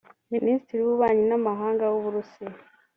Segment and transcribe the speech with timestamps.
[0.33, 2.51] Minisitiri w’Ububanyi n’Amahanga w’u Burusiya